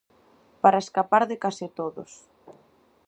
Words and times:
Para 0.61 0.83
escapar 0.83 1.23
de 1.29 1.35
case 1.43 1.67
todos. 1.79 2.11